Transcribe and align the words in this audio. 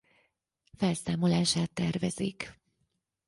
Felszámolását 0.77 1.71
tervezik. 1.73 2.59